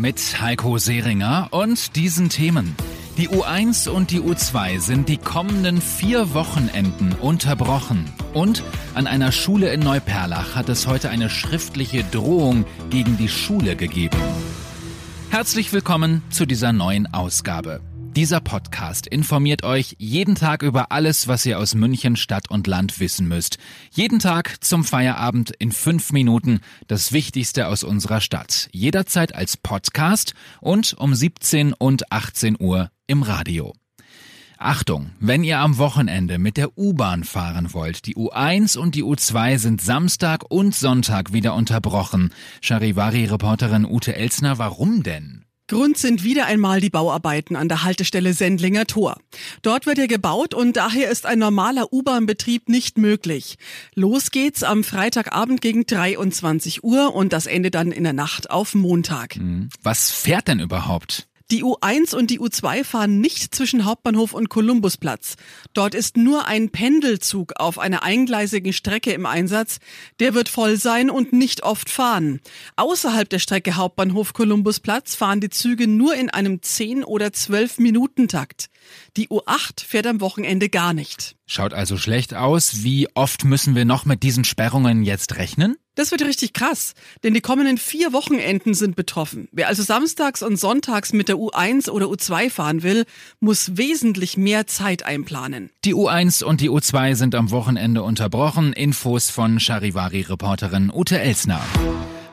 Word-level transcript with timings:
Mit 0.00 0.40
Heiko 0.40 0.78
Seringer 0.78 1.48
und 1.50 1.94
diesen 1.94 2.30
Themen. 2.30 2.74
Die 3.18 3.28
U1 3.28 3.86
und 3.86 4.10
die 4.10 4.20
U2 4.20 4.80
sind 4.80 5.10
die 5.10 5.18
kommenden 5.18 5.82
vier 5.82 6.32
Wochenenden 6.32 7.12
unterbrochen. 7.12 8.10
Und 8.32 8.62
an 8.94 9.06
einer 9.06 9.30
Schule 9.30 9.70
in 9.74 9.80
Neuperlach 9.80 10.54
hat 10.54 10.70
es 10.70 10.86
heute 10.86 11.10
eine 11.10 11.28
schriftliche 11.28 12.02
Drohung 12.02 12.64
gegen 12.88 13.18
die 13.18 13.28
Schule 13.28 13.76
gegeben. 13.76 14.16
Herzlich 15.28 15.70
willkommen 15.70 16.22
zu 16.30 16.46
dieser 16.46 16.72
neuen 16.72 17.12
Ausgabe. 17.12 17.82
Dieser 18.16 18.40
Podcast 18.40 19.06
informiert 19.06 19.62
euch 19.62 19.94
jeden 19.98 20.34
Tag 20.34 20.64
über 20.64 20.90
alles, 20.90 21.28
was 21.28 21.46
ihr 21.46 21.60
aus 21.60 21.76
München 21.76 22.16
Stadt 22.16 22.50
und 22.50 22.66
Land 22.66 22.98
wissen 22.98 23.28
müsst. 23.28 23.58
Jeden 23.92 24.18
Tag 24.18 24.64
zum 24.64 24.82
Feierabend 24.82 25.52
in 25.60 25.70
fünf 25.70 26.10
Minuten 26.10 26.58
das 26.88 27.12
Wichtigste 27.12 27.68
aus 27.68 27.84
unserer 27.84 28.20
Stadt. 28.20 28.68
Jederzeit 28.72 29.36
als 29.36 29.56
Podcast 29.56 30.34
und 30.60 30.94
um 30.94 31.14
17 31.14 31.72
und 31.72 32.10
18 32.10 32.56
Uhr 32.58 32.90
im 33.06 33.22
Radio. 33.22 33.74
Achtung, 34.58 35.12
wenn 35.20 35.44
ihr 35.44 35.60
am 35.60 35.78
Wochenende 35.78 36.38
mit 36.38 36.56
der 36.56 36.76
U-Bahn 36.76 37.22
fahren 37.22 37.72
wollt, 37.72 38.06
die 38.06 38.16
U1 38.16 38.76
und 38.76 38.96
die 38.96 39.04
U2 39.04 39.56
sind 39.56 39.80
Samstag 39.80 40.44
und 40.50 40.74
Sonntag 40.74 41.32
wieder 41.32 41.54
unterbrochen. 41.54 42.34
Charivari-Reporterin 42.60 43.86
Ute 43.86 44.16
Elsner, 44.16 44.58
warum 44.58 45.04
denn? 45.04 45.44
Grund 45.70 45.98
sind 45.98 46.24
wieder 46.24 46.46
einmal 46.46 46.80
die 46.80 46.90
Bauarbeiten 46.90 47.54
an 47.54 47.68
der 47.68 47.84
Haltestelle 47.84 48.32
Sendlinger 48.32 48.86
Tor. 48.86 49.20
Dort 49.62 49.86
wird 49.86 49.98
ja 49.98 50.06
gebaut 50.06 50.52
und 50.52 50.76
daher 50.76 51.08
ist 51.12 51.26
ein 51.26 51.38
normaler 51.38 51.92
U-Bahn-Betrieb 51.92 52.68
nicht 52.68 52.98
möglich. 52.98 53.56
Los 53.94 54.32
geht's 54.32 54.64
am 54.64 54.82
Freitagabend 54.82 55.60
gegen 55.60 55.86
23 55.86 56.82
Uhr 56.82 57.14
und 57.14 57.32
das 57.32 57.46
Ende 57.46 57.70
dann 57.70 57.92
in 57.92 58.02
der 58.02 58.12
Nacht 58.12 58.50
auf 58.50 58.74
Montag. 58.74 59.36
Hm. 59.36 59.68
Was 59.80 60.10
fährt 60.10 60.48
denn 60.48 60.58
überhaupt? 60.58 61.29
Die 61.50 61.64
U1 61.64 62.14
und 62.14 62.30
die 62.30 62.38
U2 62.38 62.84
fahren 62.84 63.20
nicht 63.20 63.52
zwischen 63.52 63.84
Hauptbahnhof 63.84 64.34
und 64.34 64.48
Kolumbusplatz. 64.48 65.34
Dort 65.74 65.96
ist 65.96 66.16
nur 66.16 66.46
ein 66.46 66.70
Pendelzug 66.70 67.54
auf 67.56 67.80
einer 67.80 68.04
eingleisigen 68.04 68.72
Strecke 68.72 69.12
im 69.12 69.26
Einsatz. 69.26 69.80
Der 70.20 70.34
wird 70.34 70.48
voll 70.48 70.76
sein 70.76 71.10
und 71.10 71.32
nicht 71.32 71.64
oft 71.64 71.90
fahren. 71.90 72.40
Außerhalb 72.76 73.28
der 73.28 73.40
Strecke 73.40 73.74
Hauptbahnhof 73.74 74.32
Kolumbusplatz 74.32 75.16
fahren 75.16 75.40
die 75.40 75.50
Züge 75.50 75.88
nur 75.88 76.14
in 76.14 76.30
einem 76.30 76.62
10 76.62 77.02
oder 77.02 77.32
12 77.32 77.80
Minuten 77.80 78.28
Takt. 78.28 78.66
Die 79.16 79.28
U8 79.28 79.84
fährt 79.84 80.06
am 80.06 80.20
Wochenende 80.20 80.68
gar 80.68 80.94
nicht. 80.94 81.34
Schaut 81.52 81.74
also 81.74 81.96
schlecht 81.96 82.32
aus. 82.32 82.84
Wie 82.84 83.08
oft 83.16 83.42
müssen 83.42 83.74
wir 83.74 83.84
noch 83.84 84.04
mit 84.04 84.22
diesen 84.22 84.44
Sperrungen 84.44 85.02
jetzt 85.02 85.36
rechnen? 85.36 85.74
Das 85.96 86.12
wird 86.12 86.22
richtig 86.22 86.52
krass, 86.52 86.94
denn 87.24 87.34
die 87.34 87.40
kommenden 87.40 87.76
vier 87.76 88.12
Wochenenden 88.12 88.72
sind 88.72 88.94
betroffen. 88.94 89.48
Wer 89.50 89.66
also 89.66 89.82
samstags 89.82 90.44
und 90.44 90.60
sonntags 90.60 91.12
mit 91.12 91.28
der 91.28 91.34
U1 91.34 91.90
oder 91.90 92.06
U2 92.06 92.50
fahren 92.50 92.84
will, 92.84 93.04
muss 93.40 93.76
wesentlich 93.76 94.36
mehr 94.36 94.68
Zeit 94.68 95.04
einplanen. 95.04 95.70
Die 95.84 95.96
U1 95.96 96.44
und 96.44 96.60
die 96.60 96.70
U2 96.70 97.16
sind 97.16 97.34
am 97.34 97.50
Wochenende 97.50 98.04
unterbrochen. 98.04 98.72
Infos 98.72 99.30
von 99.30 99.58
Charivari-Reporterin 99.58 100.92
Ute 100.94 101.18
Elsner. 101.18 101.60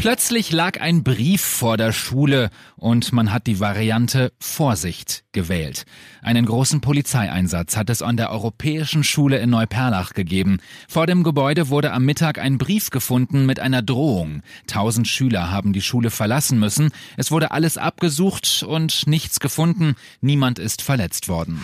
Plötzlich 0.00 0.50
lag 0.50 0.80
ein 0.80 1.04
Brief 1.04 1.42
vor 1.42 1.76
der 1.76 1.92
Schule 1.92 2.48
und 2.76 3.12
man 3.12 3.34
hat 3.34 3.46
die 3.46 3.60
Variante 3.60 4.32
Vorsicht 4.38 5.24
gewählt. 5.32 5.84
Einen 6.22 6.46
großen 6.46 6.80
Polizeieinsatz 6.80 7.76
hat 7.76 7.90
es 7.90 8.00
an 8.00 8.16
der 8.16 8.30
Europäischen 8.30 9.04
Schule 9.04 9.36
in 9.36 9.50
Neuperlach 9.50 10.14
gegeben. 10.14 10.60
Vor 10.88 11.06
dem 11.06 11.22
Gebäude 11.22 11.68
wurde 11.68 11.92
am 11.92 12.06
Mittag 12.06 12.38
ein 12.38 12.56
Brief 12.56 12.88
gefunden 12.88 13.44
mit 13.44 13.60
einer 13.60 13.82
Drohung. 13.82 14.40
Tausend 14.66 15.06
Schüler 15.06 15.50
haben 15.50 15.74
die 15.74 15.82
Schule 15.82 16.08
verlassen 16.08 16.58
müssen. 16.58 16.92
Es 17.18 17.30
wurde 17.30 17.50
alles 17.50 17.76
abgesucht 17.76 18.64
und 18.66 19.06
nichts 19.06 19.38
gefunden. 19.38 19.96
Niemand 20.22 20.58
ist 20.58 20.80
verletzt 20.80 21.28
worden. 21.28 21.60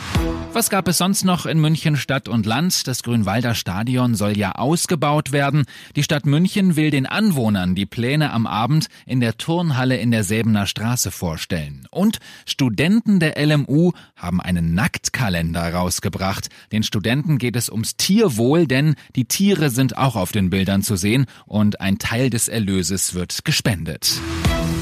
Was 0.57 0.71
gab 0.71 0.89
es 0.89 0.97
sonst 0.97 1.23
noch 1.23 1.45
in 1.45 1.61
München 1.61 1.97
Stadt 1.97 2.31
und 2.31 2.47
Land? 2.47 2.87
Das 2.87 3.03
Grünwalder 3.03 3.55
Stadion 3.55 4.15
soll 4.15 4.39
ja 4.39 4.53
ausgebaut 4.53 5.31
werden. 5.31 5.67
Die 5.97 6.03
Stadt 6.03 6.25
München 6.25 6.77
will 6.77 6.91
den 6.91 7.05
Anwohnern 7.05 7.75
die 7.75 7.85
Pläne 7.85 8.33
am 8.33 8.47
Abend 8.47 8.87
in 9.05 9.21
der 9.21 9.37
Turnhalle 9.37 9.99
in 9.99 10.11
der 10.11 10.25
Säbener 10.25 10.67
Straße 10.67 11.11
vorstellen. 11.11 11.87
Und 11.91 12.21
Studenten 12.47 13.21
der 13.21 13.35
LMU 13.37 13.93
haben 14.17 14.41
einen 14.41 14.73
Nacktkalender 14.73 15.75
rausgebracht. 15.75 16.49
Den 16.73 16.83
Studenten 16.83 17.37
geht 17.37 17.55
es 17.55 17.69
ums 17.69 17.99
Tierwohl, 17.99 18.67
denn 18.67 18.95
die 19.15 19.27
Tiere 19.27 19.69
sind 19.69 19.99
auch 19.99 20.17
auf 20.17 20.33
den 20.33 20.49
Bildern 20.49 20.81
zu 20.81 20.97
sehen 20.97 21.27
und 21.45 21.83
ein 21.83 21.99
Teil 21.99 22.31
des 22.31 22.49
Erlöses 22.49 23.13
wird 23.13 23.45
gespendet. 23.45 24.23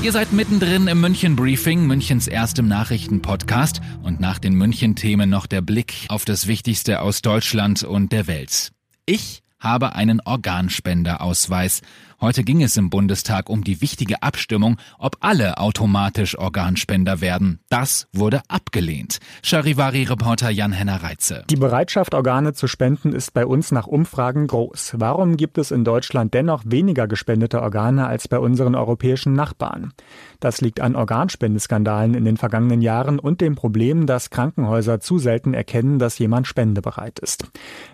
Ihr 0.02 0.12
seid 0.12 0.32
mittendrin 0.32 0.86
im 0.86 1.00
München 1.00 1.34
Briefing, 1.34 1.86
Münchens 1.86 2.28
erstem 2.28 2.68
Nachrichtenpodcast 2.68 3.80
und 4.02 4.20
nach 4.20 4.38
den 4.38 4.54
München 4.54 4.96
Themen 4.96 5.30
noch 5.30 5.46
der 5.46 5.62
Blick 5.62 5.94
auf 6.08 6.24
das 6.24 6.46
Wichtigste 6.46 7.00
aus 7.00 7.22
Deutschland 7.22 7.82
und 7.82 8.12
der 8.12 8.26
Welt. 8.26 8.72
Ich 9.06 9.42
habe 9.64 9.96
einen 9.96 10.20
Organspenderausweis. 10.20 11.80
Heute 12.20 12.44
ging 12.44 12.62
es 12.62 12.76
im 12.76 12.90
Bundestag 12.90 13.50
um 13.50 13.64
die 13.64 13.80
wichtige 13.80 14.22
Abstimmung, 14.22 14.76
ob 14.98 15.16
alle 15.20 15.58
automatisch 15.58 16.38
Organspender 16.38 17.20
werden. 17.20 17.60
Das 17.68 18.06
wurde 18.12 18.40
abgelehnt. 18.48 19.18
Charivari-Reporter 19.42 20.48
Jan-Henner 20.50 21.02
Reitze. 21.02 21.44
Die 21.50 21.56
Bereitschaft, 21.56 22.14
Organe 22.14 22.52
zu 22.54 22.66
spenden, 22.66 23.12
ist 23.12 23.34
bei 23.34 23.44
uns 23.44 23.72
nach 23.72 23.86
Umfragen 23.86 24.46
groß. 24.46 24.94
Warum 24.98 25.36
gibt 25.36 25.58
es 25.58 25.70
in 25.70 25.84
Deutschland 25.84 26.34
dennoch 26.34 26.62
weniger 26.64 27.08
gespendete 27.08 27.60
Organe 27.60 28.06
als 28.06 28.28
bei 28.28 28.38
unseren 28.38 28.74
europäischen 28.74 29.32
Nachbarn? 29.32 29.92
Das 30.40 30.60
liegt 30.60 30.80
an 30.80 30.96
Organspendeskandalen 30.96 32.14
in 32.14 32.24
den 32.24 32.36
vergangenen 32.36 32.80
Jahren 32.82 33.18
und 33.18 33.40
dem 33.40 33.54
Problem, 33.54 34.06
dass 34.06 34.30
Krankenhäuser 34.30 35.00
zu 35.00 35.18
selten 35.18 35.52
erkennen, 35.52 35.98
dass 35.98 36.18
jemand 36.18 36.46
spendebereit 36.46 37.18
ist. 37.18 37.46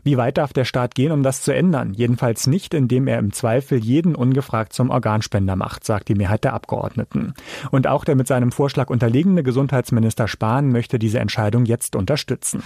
Wie 0.02 0.16
weit 0.16 0.38
darf 0.38 0.52
der 0.52 0.64
Staat 0.64 0.94
gehen, 0.94 1.12
um 1.12 1.22
das 1.22 1.42
zu 1.42 1.52
ändern? 1.52 1.59
Jedenfalls 1.94 2.46
nicht, 2.46 2.72
indem 2.72 3.06
er 3.06 3.18
im 3.18 3.32
Zweifel 3.32 3.78
jeden 3.78 4.14
ungefragt 4.14 4.72
zum 4.72 4.90
Organspender 4.90 5.56
macht, 5.56 5.84
sagt 5.84 6.08
die 6.08 6.14
Mehrheit 6.14 6.44
der 6.44 6.54
Abgeordneten. 6.54 7.34
Und 7.70 7.86
auch 7.86 8.04
der 8.04 8.16
mit 8.16 8.26
seinem 8.26 8.50
Vorschlag 8.50 8.88
unterlegene 8.88 9.42
Gesundheitsminister 9.42 10.26
Spahn 10.26 10.72
möchte 10.72 10.98
diese 10.98 11.18
Entscheidung 11.18 11.66
jetzt 11.66 11.96
unterstützen. 11.96 12.62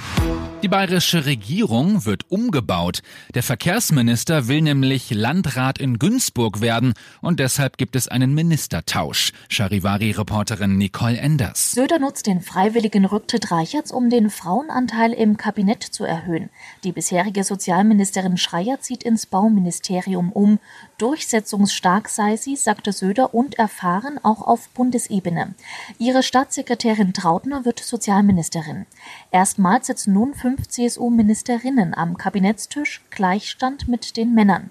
Die 0.64 0.68
bayerische 0.68 1.26
Regierung 1.26 2.06
wird 2.06 2.30
umgebaut. 2.30 3.02
Der 3.34 3.42
Verkehrsminister 3.42 4.48
will 4.48 4.62
nämlich 4.62 5.10
Landrat 5.10 5.78
in 5.78 5.98
Günzburg 5.98 6.62
werden 6.62 6.94
und 7.20 7.38
deshalb 7.38 7.76
gibt 7.76 7.94
es 7.96 8.08
einen 8.08 8.32
Ministertausch. 8.32 9.34
Charivari-Reporterin 9.50 10.78
Nicole 10.78 11.18
Enders. 11.18 11.72
Söder 11.72 11.98
nutzt 11.98 12.26
den 12.26 12.40
freiwilligen 12.40 13.04
Rücktritt 13.04 13.50
Reicherts, 13.50 13.92
um 13.92 14.08
den 14.08 14.30
Frauenanteil 14.30 15.12
im 15.12 15.36
Kabinett 15.36 15.82
zu 15.82 16.04
erhöhen. 16.04 16.48
Die 16.82 16.92
bisherige 16.92 17.44
Sozialministerin 17.44 18.38
Schreier 18.38 18.80
zieht 18.80 19.02
ins 19.02 19.26
Bauministerium 19.26 20.32
um. 20.32 20.60
Durchsetzungsstark 20.96 22.08
sei 22.08 22.38
sie, 22.38 22.56
sagte 22.56 22.92
Söder, 22.92 23.34
und 23.34 23.58
erfahren 23.58 24.18
auch 24.22 24.40
auf 24.40 24.70
Bundesebene. 24.70 25.54
Ihre 25.98 26.22
Staatssekretärin 26.22 27.12
Trautner 27.12 27.66
wird 27.66 27.80
Sozialministerin. 27.80 28.86
Erstmals 29.30 29.88
sitzen 29.88 30.14
nun 30.14 30.32
fünf 30.54 30.68
CSU-Ministerinnen 30.68 31.94
am 31.94 32.16
Kabinettstisch, 32.16 33.02
Gleichstand 33.10 33.88
mit 33.88 34.16
den 34.16 34.34
Männern. 34.34 34.70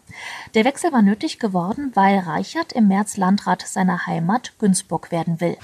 Der 0.53 0.63
Wechsel 0.63 0.93
war 0.93 1.01
nötig 1.01 1.39
geworden, 1.39 1.91
weil 1.93 2.19
Reichert 2.19 2.71
im 2.71 2.87
März 2.87 3.17
Landrat 3.17 3.67
seiner 3.67 4.05
Heimat 4.05 4.53
Günzburg 4.59 5.11
werden 5.11 5.41
will. 5.41 5.57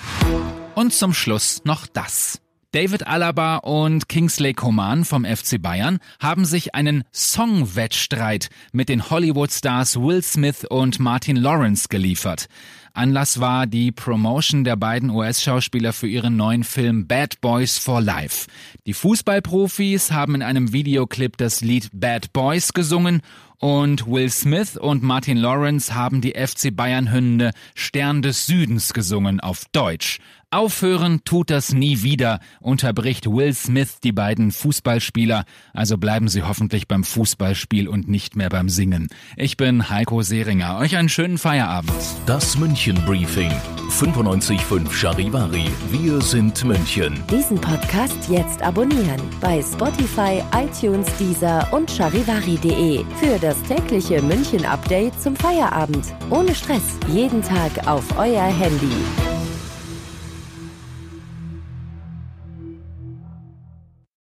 Und 0.76 0.94
zum 0.94 1.14
Schluss 1.14 1.62
noch 1.64 1.88
das. 1.88 2.42
David 2.72 3.08
Alaba 3.08 3.58
und 3.58 4.10
Kingsley 4.10 4.54
Coman 4.54 5.04
vom 5.04 5.26
FC 5.26 5.60
Bayern 5.60 5.98
haben 6.20 6.46
sich 6.46 6.76
einen 6.76 7.04
Song-Wettstreit 7.12 8.50
mit 8.74 8.90
den 8.90 9.10
Hollywood-Stars 9.10 10.00
Will 10.00 10.22
Smith 10.22 10.66
und 10.70 11.00
Martin 11.00 11.36
Lawrence 11.36 11.88
geliefert. 11.90 12.46
Anlass 12.94 13.40
war 13.40 13.66
die 13.66 13.92
Promotion 13.92 14.64
der 14.66 14.76
beiden 14.76 15.10
US-Schauspieler 15.10 15.94
für 15.94 16.08
ihren 16.08 16.38
neuen 16.38 16.64
Film 16.64 17.08
Bad 17.08 17.42
Boys 17.42 17.80
for 17.80 18.02
Life. 18.02 18.46
Die 18.86 18.94
Fußballprofis 18.94 20.12
haben 20.12 20.36
in 20.36 20.44
einem 20.44 20.72
Videoclip 20.72 21.38
das 21.38 21.62
Lied 21.62 21.90
Bad 21.92 22.34
Boys 22.34 22.74
gesungen 22.74 23.24
und 23.58 24.08
Will 24.08 24.30
Smith 24.30 24.78
und 24.78 25.04
Martin 25.04 25.38
Lawrence 25.38 25.94
haben 25.94 26.22
die 26.22 26.34
FC 26.34 26.74
Bayern 26.74 27.12
Hymne 27.12 27.52
Stern 27.76 28.22
des 28.22 28.46
Südens 28.46 28.94
gesungen 28.94 29.40
auf 29.42 29.66
Deutsch. 29.74 30.20
Aufhören 30.52 31.22
tut 31.26 31.52
das 31.52 31.74
nie 31.74 32.02
wieder, 32.02 32.40
unterbricht 32.60 33.28
Will 33.28 33.54
Smith 33.54 34.00
die 34.04 34.12
beiden 34.12 34.52
Fußballspieler. 34.52 35.46
Also 35.74 36.00
bleiben 36.00 36.28
Sie 36.28 36.42
hoffentlich 36.42 36.88
beim 36.88 37.04
Fußballspiel 37.04 37.88
und 37.88 38.10
nicht 38.10 38.36
mehr 38.36 38.50
beim 38.50 38.68
Singen. 38.68 39.10
Ich 39.38 39.58
bin 39.58 39.92
Heiko 39.92 40.24
Seringer. 40.24 40.80
Euch 40.80 40.98
einen 40.98 41.10
schönen 41.10 41.38
Feierabend. 41.38 41.94
Das 42.26 42.58
München 42.58 42.96
Briefing. 43.06 43.52
95.5 43.92 44.92
Charivari. 44.92 45.66
Wir 45.92 46.20
sind 46.20 46.66
München. 46.66 47.24
Diesen 47.30 47.62
Podcast 47.62 48.18
jetzt 48.28 48.64
abonnieren 48.64 49.22
bei 49.42 49.62
Spotify, 49.62 50.42
iTunes, 50.56 51.06
Deezer 51.20 51.72
und 51.72 51.92
charivari.de 51.92 53.06
für 53.20 53.38
das 53.40 53.62
tägliche 53.64 54.20
München 54.24 54.66
Update 54.66 55.22
zum 55.22 55.36
Feierabend. 55.36 56.06
Ohne 56.32 56.56
Stress. 56.56 56.98
Jeden 57.14 57.44
Tag 57.44 57.88
auf 57.88 58.18
euer 58.18 58.48
Handy. 58.48 59.29